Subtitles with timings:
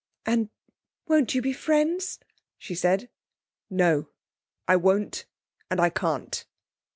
[0.25, 0.49] 'And
[1.07, 2.17] won't you be friends?'
[2.57, 3.07] she said.
[3.69, 4.09] 'No.
[4.67, 5.27] I won't
[5.69, 6.43] and I can't.'